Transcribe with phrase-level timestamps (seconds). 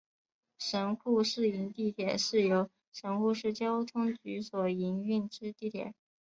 [0.57, 5.93] 神户市营地铁是由神户市交通局所营运之地铁。